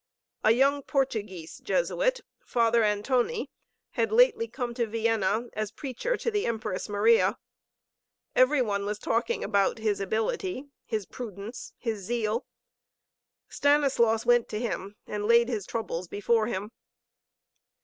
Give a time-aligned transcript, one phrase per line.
[0.43, 3.49] A young Portuguese Jesuit, Father Antoni,
[3.91, 7.37] had lately come to Vienna as preacher to the Empress Maria.
[8.35, 12.47] Every one was talking about his ability, his prudence, his zeal.
[13.47, 16.71] Stanislaus went to him, and laid his troubles before him.